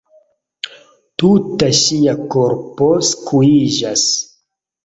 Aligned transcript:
Tuta 1.23 1.69
ŝia 1.81 2.17
korpo 2.37 2.89
skuiĝas. 3.13 4.11